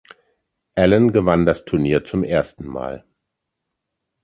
[0.73, 3.05] Allen gewann das Turnier zum ersten Mal.